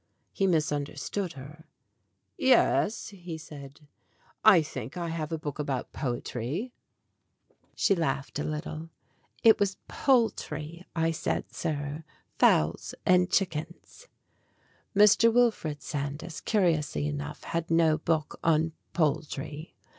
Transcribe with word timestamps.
He 0.33 0.47
misunderstood 0.47 1.33
her. 1.33 1.63
"Yes," 2.35 3.09
he 3.09 3.37
said; 3.37 3.81
"I 4.43 4.63
think 4.63 4.97
I 4.97 5.09
have 5.09 5.31
a 5.31 5.37
book 5.37 5.59
about 5.59 5.93
poetry." 5.93 6.71
GREAT 6.71 6.71
POSSESSIONS 7.73 7.99
11 7.99 8.01
She 8.01 8.01
laughed 8.17 8.39
a 8.39 8.43
little. 8.43 8.89
"It 9.43 9.59
was 9.59 9.77
poultry 9.87 10.87
I 10.95 11.11
said, 11.11 11.53
sir 11.53 12.03
fowls 12.39 12.95
and 13.05 13.29
chickens." 13.29 14.07
Mr. 14.95 15.31
Wilfred 15.31 15.83
Sandys, 15.83 16.41
curiously 16.41 17.05
enough, 17.05 17.43
had 17.43 17.69
no 17.69 17.99
book 17.99 18.39
on 18.43 18.71
poultry. 18.93 19.75